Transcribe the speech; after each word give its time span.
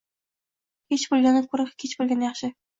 Hech 0.95 1.05
boʼlgandan 1.13 1.47
kech 1.85 1.97
boʼlgani 2.01 2.31
yaxshi 2.31 2.51
axir 2.53 2.59